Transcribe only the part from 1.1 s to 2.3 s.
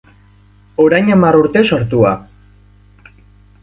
hamar urte sortua.